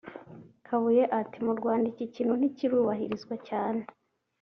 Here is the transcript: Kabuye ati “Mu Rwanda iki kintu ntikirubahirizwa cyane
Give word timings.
Kabuye 0.65 1.03
ati 1.19 1.37
“Mu 1.45 1.53
Rwanda 1.59 1.85
iki 1.93 2.05
kintu 2.13 2.33
ntikirubahirizwa 2.39 3.35
cyane 3.47 3.81